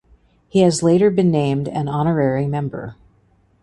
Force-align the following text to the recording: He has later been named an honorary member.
He 0.49 0.61
has 0.61 0.81
later 0.81 1.11
been 1.11 1.29
named 1.29 1.67
an 1.67 1.87
honorary 1.87 2.47
member. 2.47 2.95